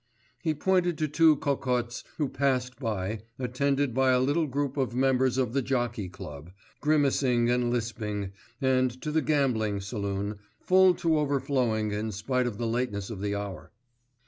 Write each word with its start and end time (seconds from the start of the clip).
He 0.41 0.55
pointed 0.55 0.97
to 0.97 1.07
two 1.07 1.35
cocottes 1.35 2.03
who 2.17 2.27
passed 2.27 2.79
by, 2.79 3.19
attended 3.37 3.93
by 3.93 4.09
a 4.09 4.19
little 4.19 4.47
group 4.47 4.75
of 4.75 4.95
members 4.95 5.37
of 5.37 5.53
the 5.53 5.61
Jockey 5.61 6.09
Club, 6.09 6.49
grimacing 6.79 7.51
and 7.51 7.69
lisping, 7.69 8.31
and 8.59 8.99
to 9.03 9.11
the 9.11 9.21
gambling 9.21 9.79
saloon, 9.79 10.39
full 10.59 10.95
to 10.95 11.19
overflowing 11.19 11.91
in 11.91 12.11
spite 12.11 12.47
of 12.47 12.57
the 12.57 12.65
lateness 12.65 13.11
of 13.11 13.21
the 13.21 13.35
hour. 13.35 13.71